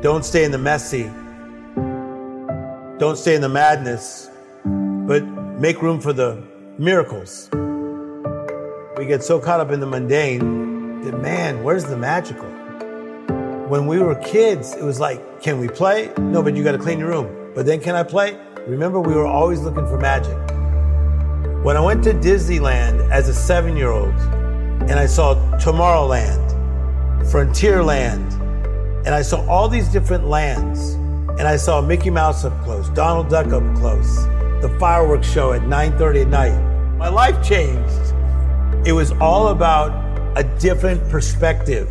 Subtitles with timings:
[0.00, 1.10] Don't stay in the messy.
[3.00, 4.30] Don't stay in the madness,
[4.64, 5.24] but
[5.58, 6.40] make room for the
[6.78, 7.48] miracles.
[8.96, 12.48] We get so caught up in the mundane that, man, where's the magical?
[13.66, 16.12] When we were kids, it was like, can we play?
[16.16, 17.52] No, but you got to clean your room.
[17.56, 18.38] But then, can I play?
[18.68, 20.36] Remember, we were always looking for magic.
[21.64, 26.52] When I went to Disneyland as a seven year old and I saw Tomorrowland,
[27.32, 28.47] Frontierland,
[29.04, 30.94] and I saw all these different lands.
[31.38, 34.24] And I saw Mickey Mouse up close, Donald Duck up close,
[34.60, 36.96] the fireworks show at 9:30 at night.
[36.96, 38.12] My life changed.
[38.84, 39.92] It was all about
[40.36, 41.88] a different perspective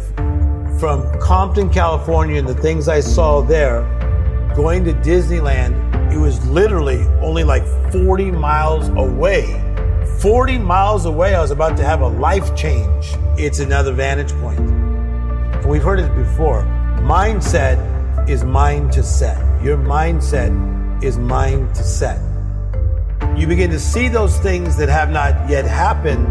[0.79, 3.81] from Compton, California, and the things I saw there.
[4.53, 9.63] Going to Disneyland, it was literally only like 40 miles away.
[10.19, 13.16] 40 miles away, I was about to have a life change.
[13.38, 14.59] It's another vantage point.
[15.66, 16.66] We've heard it before.
[17.02, 19.38] Mindset is mind to set.
[19.63, 20.52] Your mindset
[21.03, 22.19] is mind to set.
[23.38, 26.28] You begin to see those things that have not yet happened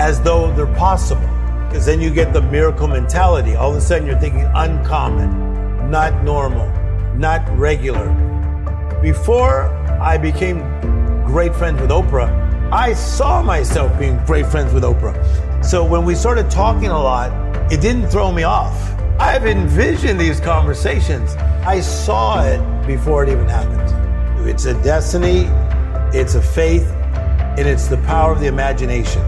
[0.00, 1.28] as though they're possible.
[1.68, 3.54] Because then you get the miracle mentality.
[3.54, 6.68] All of a sudden you're thinking uncommon, not normal,
[7.16, 8.08] not regular.
[9.02, 9.64] Before
[10.00, 10.58] I became
[11.24, 15.64] great friends with Oprah, I saw myself being great friends with Oprah.
[15.64, 17.32] So when we started talking a lot,
[17.72, 18.97] it didn't throw me off.
[19.20, 21.34] I've envisioned these conversations.
[21.66, 24.48] I saw it before it even happened.
[24.48, 25.46] It's a destiny,
[26.16, 26.88] it's a faith,
[27.58, 29.22] and it's the power of the imagination.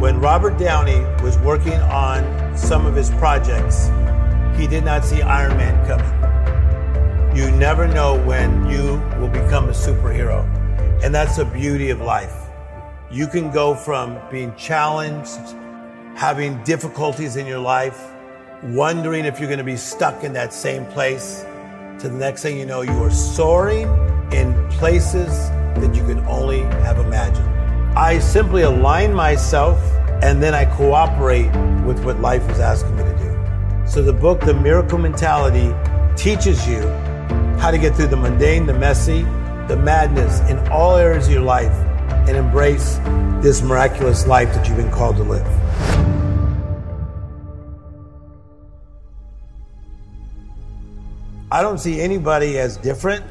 [0.00, 3.90] When Robert Downey was working on some of his projects,
[4.58, 7.36] he did not see Iron Man coming.
[7.36, 10.44] You never know when you will become a superhero.
[11.04, 12.34] And that's the beauty of life.
[13.10, 15.54] You can go from being challenged,
[16.14, 18.12] having difficulties in your life,
[18.62, 21.44] wondering if you're going to be stuck in that same place,
[22.00, 23.88] to the next thing you know, you are soaring
[24.32, 25.48] in places
[25.80, 27.48] that you could only have imagined.
[27.96, 29.78] I simply align myself
[30.22, 31.50] and then I cooperate
[31.84, 33.88] with what life is asking me to do.
[33.88, 35.74] So the book, The Miracle Mentality,
[36.16, 36.80] teaches you
[37.58, 39.22] how to get through the mundane, the messy,
[39.68, 41.72] the madness in all areas of your life
[42.26, 42.98] and embrace
[43.42, 45.63] this miraculous life that you've been called to live.
[51.54, 53.24] I don't see anybody as different.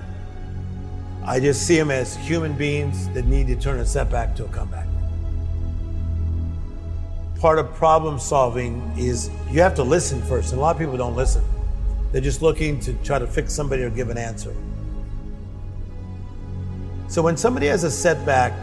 [1.25, 4.47] I just see them as human beings that need to turn a setback to a
[4.47, 4.87] comeback.
[7.39, 10.95] Part of problem solving is you have to listen first, and a lot of people
[10.95, 11.43] don't listen.
[12.13, 14.55] They're just looking to try to fix somebody or give an answer.
[17.09, 18.53] So when somebody has a setback,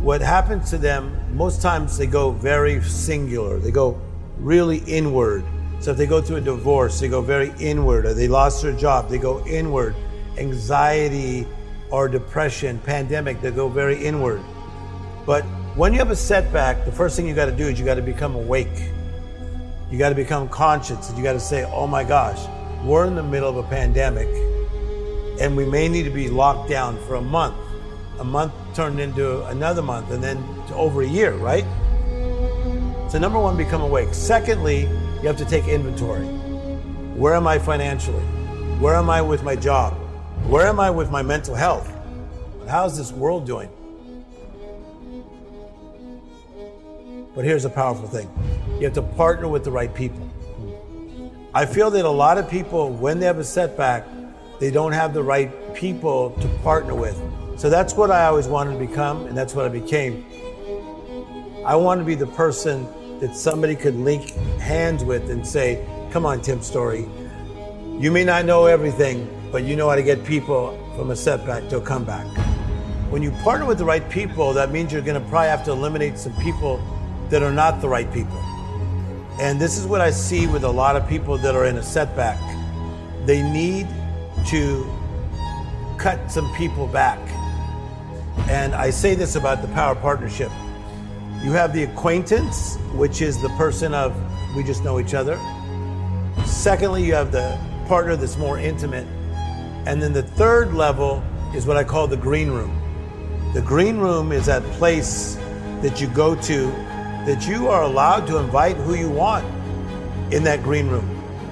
[0.00, 3.58] what happens to them, most times they go very singular.
[3.58, 4.00] They go
[4.38, 5.44] really inward.
[5.80, 8.72] So if they go through a divorce, they go very inward, or they lost their
[8.72, 9.94] job, they go inward.
[10.38, 11.46] Anxiety
[11.90, 14.40] or depression, pandemic, they go very inward.
[15.26, 15.42] But
[15.76, 17.96] when you have a setback, the first thing you got to do is you got
[17.96, 18.68] to become awake.
[19.90, 22.40] You got to become conscious and you got to say, oh my gosh,
[22.84, 24.28] we're in the middle of a pandemic
[25.40, 27.56] and we may need to be locked down for a month.
[28.18, 30.36] A month turned into another month and then
[30.68, 31.64] to over a year, right?
[33.10, 34.14] So, number one, become awake.
[34.14, 36.26] Secondly, you have to take inventory.
[37.16, 38.22] Where am I financially?
[38.78, 39.94] Where am I with my job?
[40.46, 41.92] Where am I with my mental health?
[42.68, 43.68] How's this world doing?
[47.34, 48.28] But here's a powerful thing
[48.78, 50.30] you have to partner with the right people.
[51.52, 54.06] I feel that a lot of people, when they have a setback,
[54.60, 57.20] they don't have the right people to partner with.
[57.60, 60.24] So that's what I always wanted to become, and that's what I became.
[61.66, 62.88] I wanted to be the person
[63.20, 67.06] that somebody could link hands with and say, Come on, Tim Storey.
[67.98, 71.68] You may not know everything, but you know how to get people from a setback
[71.68, 72.26] to a comeback.
[73.10, 75.72] When you partner with the right people, that means you're going to probably have to
[75.72, 76.82] eliminate some people
[77.28, 78.38] that are not the right people.
[79.38, 81.82] And this is what I see with a lot of people that are in a
[81.82, 82.40] setback.
[83.26, 83.86] They need
[84.46, 84.90] to
[85.98, 87.18] cut some people back.
[88.48, 90.50] And I say this about the power partnership.
[91.42, 94.14] You have the acquaintance, which is the person of
[94.56, 95.38] we just know each other.
[96.44, 99.06] Secondly, you have the partner that's more intimate.
[99.86, 101.22] And then the third level
[101.54, 102.76] is what I call the green room.
[103.54, 105.36] The green room is that place
[105.82, 106.66] that you go to
[107.26, 109.44] that you are allowed to invite who you want
[110.32, 111.06] in that green room.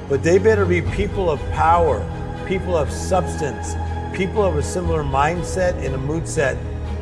[0.08, 2.04] But they better be people of power,
[2.46, 3.74] people of substance,
[4.14, 6.56] people of a similar mindset and a mood set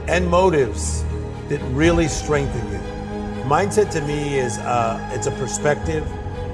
[0.09, 1.05] and motives
[1.49, 2.79] that really strengthen you.
[3.45, 6.07] Mindset to me is uh, it's a perspective,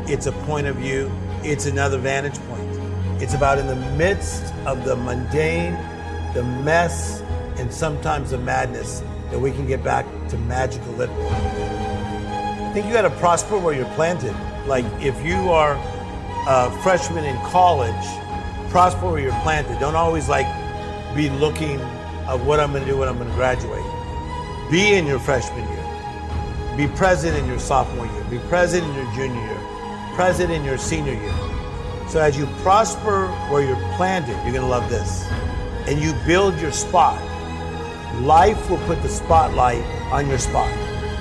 [0.09, 1.11] it's a point of view,
[1.43, 2.69] it's another vantage point.
[3.23, 5.75] It's about in the midst of the mundane,
[6.35, 7.23] the mess,
[7.57, 11.17] and sometimes the madness that we can get back to magical living.
[11.19, 14.35] I think you got to prosper where you're planted.
[14.67, 15.75] Like if you are
[16.49, 18.05] a freshman in college,
[18.73, 19.79] prosper where you're planted.
[19.79, 20.47] Don't always like
[21.15, 21.79] be looking
[22.27, 23.85] of what I'm going to do when I'm going to graduate.
[24.71, 26.77] Be in your freshman year.
[26.79, 28.25] Be present in your sophomore year.
[28.31, 29.61] Be present in your junior year.
[30.15, 31.35] Present in your senior year.
[32.09, 35.23] So as you prosper where you're planted, you're going to love this.
[35.87, 37.21] And you build your spot.
[38.23, 40.71] Life will put the spotlight on your spot.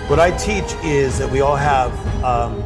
[0.10, 1.92] What I teach is that we all have
[2.24, 2.62] um,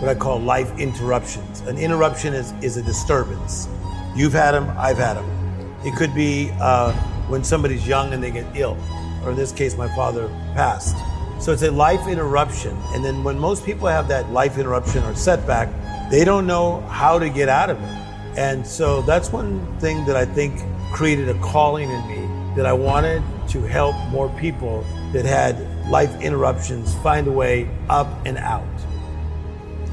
[0.00, 1.60] what I call life interruptions.
[1.60, 3.68] An interruption is, is a disturbance.
[4.14, 5.76] You've had them, I've had them.
[5.84, 6.92] It could be uh,
[7.28, 8.76] when somebody's young and they get ill,
[9.24, 10.96] or in this case, my father passed.
[11.40, 12.76] So it's a life interruption.
[12.94, 15.68] And then when most people have that life interruption or setback,
[16.10, 18.38] they don't know how to get out of it.
[18.38, 20.60] And so that's one thing that I think
[20.92, 26.20] created a calling in me that I wanted to help more people that had life
[26.20, 28.62] interruptions find a way up and out.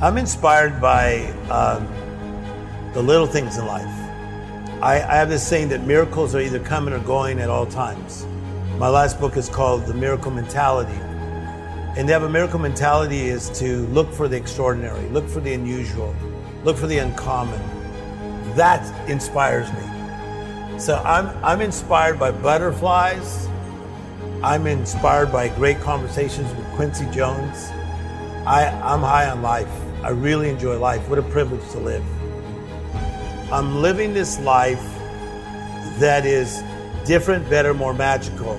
[0.01, 1.87] I'm inspired by um,
[2.93, 4.08] the little things in life.
[4.81, 8.25] I, I have this saying that miracles are either coming or going at all times.
[8.77, 10.97] My last book is called The Miracle Mentality.
[11.97, 15.53] And to have a miracle mentality is to look for the extraordinary, look for the
[15.53, 16.15] unusual,
[16.63, 17.59] look for the uncommon.
[18.55, 20.79] That inspires me.
[20.79, 23.49] So I'm, I'm inspired by butterflies.
[24.41, 27.67] I'm inspired by great conversations with Quincy Jones.
[28.47, 29.69] I, I'm high on life.
[30.03, 31.05] I really enjoy life.
[31.09, 32.05] What a privilege to live.
[33.51, 34.83] I'm living this life
[35.97, 36.63] that is
[37.03, 38.53] different, better, more magical.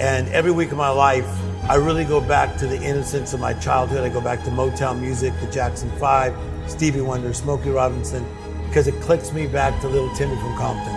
[0.00, 1.28] And every week of my life,
[1.70, 4.00] I really go back to the innocence of my childhood.
[4.00, 8.26] I go back to Motown music, the Jackson Five, Stevie Wonder, Smokey Robinson,
[8.66, 10.94] because it clicks me back to little Timmy from Compton.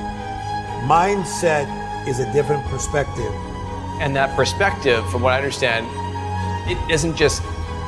[0.89, 1.67] Mindset
[2.07, 3.31] is a different perspective.
[4.01, 5.85] And that perspective, from what I understand,
[6.67, 7.43] it doesn't just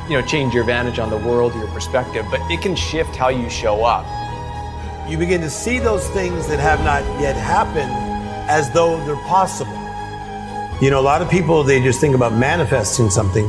[0.08, 3.30] you know change your vantage on the world, your perspective, but it can shift how
[3.30, 4.06] you show up.
[5.08, 7.92] You begin to see those things that have not yet happened
[8.48, 9.72] as though they're possible.
[10.80, 13.46] You know, a lot of people, they just think about manifesting something.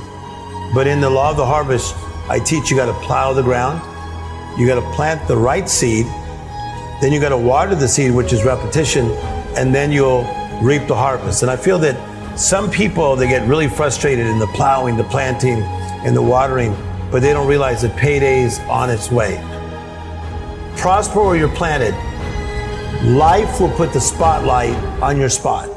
[0.73, 1.95] But in the law of the harvest,
[2.29, 3.79] I teach you got to plow the ground,
[4.59, 6.05] you got to plant the right seed,
[7.01, 9.11] then you got to water the seed, which is repetition,
[9.55, 10.23] and then you'll
[10.61, 11.41] reap the harvest.
[11.41, 11.95] And I feel that
[12.37, 15.61] some people, they get really frustrated in the plowing, the planting,
[16.03, 16.75] and the watering,
[17.11, 19.41] but they don't realize that payday is on its way.
[20.77, 21.93] Prosper where you're planted.
[23.09, 25.69] Life will put the spotlight on your spot.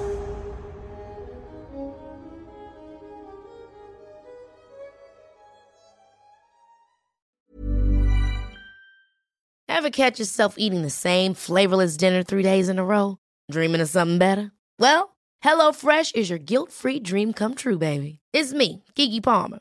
[9.69, 13.19] Ever catch yourself eating the same flavorless dinner three days in a row?
[13.51, 14.51] Dreaming of something better?
[14.79, 18.19] Well, HelloFresh is your guilt free dream come true, baby.
[18.33, 19.61] It's me, Keke Palmer.